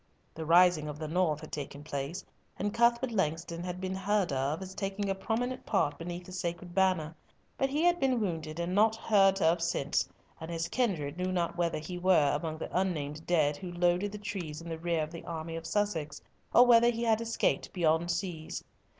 The 0.33 0.47
Rising 0.47 0.87
of 0.87 0.97
the 0.97 1.07
North 1.07 1.41
had 1.41 1.51
taken 1.51 1.83
place, 1.83 2.25
and 2.57 2.73
Cuthbert 2.73 3.11
Langston 3.11 3.63
had 3.63 3.79
been 3.79 3.93
heard 3.93 4.33
of 4.33 4.59
as 4.63 4.73
taking 4.73 5.11
a 5.11 5.13
prominent 5.13 5.63
part 5.63 5.99
beneath 5.99 6.25
the 6.25 6.31
sacred 6.31 6.73
banner, 6.73 7.15
but 7.55 7.69
he 7.69 7.83
had 7.83 7.99
been 7.99 8.19
wounded 8.19 8.59
and 8.59 8.73
not 8.73 8.95
since 8.95 8.99
heard 9.05 9.41
of, 9.43 9.61
and 10.39 10.49
his 10.49 10.67
kindred 10.69 11.17
knew 11.19 11.31
not 11.31 11.55
whether 11.55 11.77
he 11.77 11.99
were 11.99 12.31
among 12.33 12.57
the 12.57 12.75
unnamed 12.75 13.27
dead 13.27 13.57
who 13.57 13.71
loaded 13.71 14.11
the 14.11 14.17
trees 14.17 14.59
in 14.59 14.69
the 14.69 14.79
rear 14.79 15.03
of 15.03 15.11
the 15.11 15.23
army 15.23 15.55
of 15.55 15.67
Sussex, 15.67 16.19
or 16.51 16.65
whether 16.65 16.89
he 16.89 17.03
had 17.03 17.21
escaped 17.21 17.71
beyond 17.71 18.09
seas. 18.09 18.63